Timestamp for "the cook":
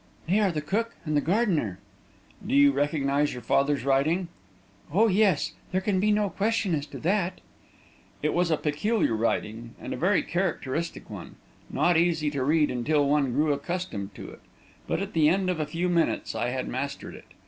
0.51-0.95